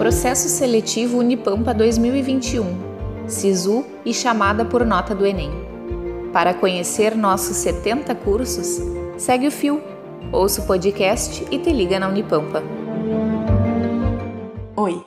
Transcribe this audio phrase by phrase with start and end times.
[0.00, 5.50] Processo Seletivo Unipampa 2021, SISU e chamada por nota do Enem.
[6.32, 8.78] Para conhecer nossos 70 cursos,
[9.18, 9.82] segue o fio,
[10.32, 12.62] ouça o podcast e te liga na Unipampa.
[14.74, 15.04] Oi!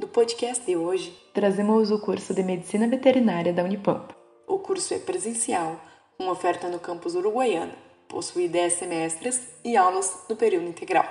[0.00, 4.16] No podcast de hoje, trazemos o curso de Medicina Veterinária da Unipampa.
[4.48, 5.78] O curso é presencial,
[6.18, 7.72] uma oferta no campus uruguaiano,
[8.08, 11.06] possui 10 semestres e aulas no período integral.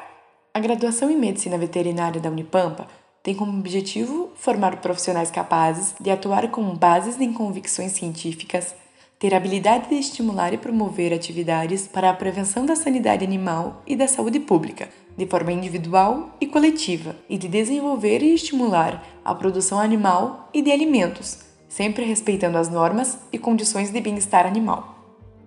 [0.54, 2.86] A graduação em Medicina Veterinária da Unipampa
[3.24, 8.76] tem como objetivo formar profissionais capazes de atuar com bases em convicções científicas,
[9.18, 14.10] ter habilidade de estimular e promover atividades para a prevenção da sanidade animal e da
[14.10, 20.50] saúde pública, de forma individual e coletiva, e de desenvolver e estimular a produção animal
[20.54, 24.98] e de alimentos, sempre respeitando as normas e condições de bem-estar animal.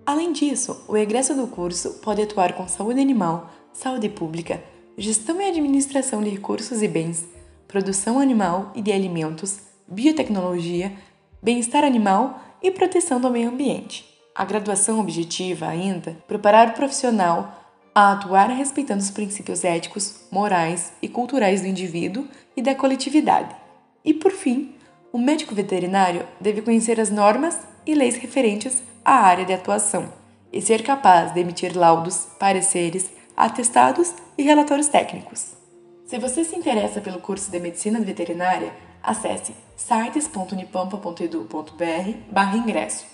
[0.03, 4.63] Além disso, o egresso do curso pode atuar com saúde animal, saúde pública,
[4.97, 7.36] gestão e administração de recursos e bens,
[7.67, 10.93] produção animal e de alimentos, biotecnologia,
[11.41, 14.05] bem-estar animal e proteção do meio ambiente.
[14.33, 21.07] A graduação objetiva ainda preparar o profissional a atuar respeitando os princípios éticos, morais e
[21.07, 23.55] culturais do indivíduo e da coletividade.
[24.05, 24.75] E por fim,
[25.11, 30.13] o médico veterinário deve conhecer as normas e leis referentes à área de atuação
[30.53, 35.57] e ser capaz de emitir laudos, pareceres, atestados e relatórios técnicos.
[36.07, 38.71] Se você se interessa pelo curso de Medicina Veterinária,
[39.03, 43.05] acesse sites.unipampa.edu.br ingresso.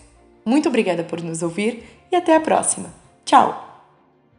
[0.45, 2.93] Muito obrigada por nos ouvir e até a próxima.
[3.25, 3.67] Tchau!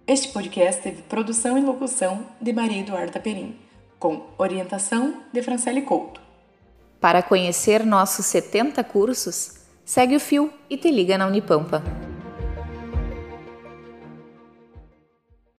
[0.06, 3.58] Este podcast teve produção e locução de Maria Eduarda Perim,
[3.98, 6.20] com orientação de Francele Couto.
[7.00, 11.82] Para conhecer nossos 70 cursos, segue o fio e te liga na Unipampa.